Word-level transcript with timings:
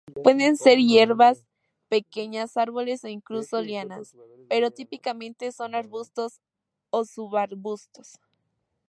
Pueden 0.23 0.57
ser 0.57 0.79
hierbas, 0.79 1.45
pequeños 1.87 2.57
árboles 2.57 3.03
o 3.03 3.07
incluso 3.07 3.61
lianas, 3.61 4.15
pero 4.49 4.71
típicamente 4.71 5.51
son 5.51 5.75
arbustos 5.75 6.41
o 6.89 7.05
subarbustos. 7.05 8.17